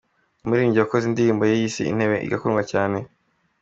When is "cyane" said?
2.71-2.97